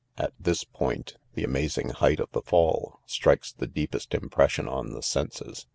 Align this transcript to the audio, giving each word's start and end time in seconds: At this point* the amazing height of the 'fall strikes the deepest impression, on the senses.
At 0.17 0.33
this 0.39 0.63
point* 0.63 1.17
the 1.35 1.43
amazing 1.43 1.89
height 1.89 2.19
of 2.19 2.31
the 2.31 2.41
'fall 2.41 3.01
strikes 3.05 3.51
the 3.53 3.67
deepest 3.67 4.15
impression, 4.15 4.67
on 4.67 4.93
the 4.93 5.03
senses. 5.03 5.67